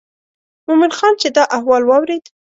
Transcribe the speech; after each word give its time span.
مومن 0.67 0.91
خان 0.97 1.13
چې 1.21 1.27
دا 1.35 1.43
احوال 1.57 1.83
واورېد. 1.85 2.23